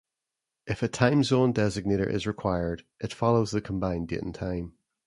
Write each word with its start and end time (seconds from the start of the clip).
If 0.65 0.81
a 0.81 0.87
time 0.87 1.23
zone 1.23 1.53
designator 1.53 2.09
is 2.11 2.25
required, 2.25 2.85
it 2.99 3.13
follows 3.13 3.51
the 3.51 3.61
combined 3.61 4.07
date 4.07 4.23
and 4.23 4.33
time. 4.33 4.73